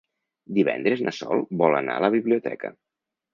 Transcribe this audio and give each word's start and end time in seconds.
Divendres 0.59 1.03
na 1.07 1.13
Sol 1.17 1.43
vol 1.63 1.77
anar 1.81 1.99
a 1.99 2.03
la 2.07 2.11
biblioteca. 2.17 2.73